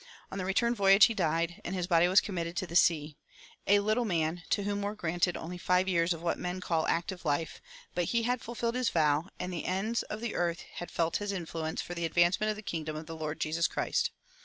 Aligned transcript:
On 0.31 0.39
the 0.39 0.45
return 0.45 0.73
voyage 0.73 1.05
he 1.05 1.13
died, 1.13 1.61
and 1.63 1.75
his 1.75 1.85
body 1.85 2.07
was 2.07 2.21
committed 2.21 2.57
to 2.57 2.65
the 2.65 2.75
sea: 2.75 3.17
a 3.67 3.77
"little 3.81 4.03
man," 4.03 4.41
to 4.49 4.63
whom 4.63 4.81
were 4.81 4.95
granted 4.95 5.37
only 5.37 5.59
five 5.59 5.87
years 5.87 6.11
of 6.11 6.23
what 6.23 6.39
men 6.39 6.59
call 6.59 6.87
"active 6.87 7.23
life"; 7.23 7.61
but 7.93 8.05
he 8.05 8.23
had 8.23 8.41
fulfilled 8.41 8.73
his 8.73 8.89
vow, 8.89 9.29
and 9.39 9.53
the 9.53 9.65
ends 9.65 10.01
of 10.01 10.19
the 10.19 10.33
earth 10.33 10.61
had 10.77 10.89
felt 10.89 11.17
his 11.17 11.31
influence 11.31 11.83
for 11.83 11.93
the 11.93 12.05
advancement 12.05 12.49
of 12.49 12.55
the 12.55 12.63
kingdom 12.63 12.95
of 12.95 13.05
the 13.05 13.15
Lord 13.15 13.39
Jesus 13.39 13.67
Christ. 13.67 14.09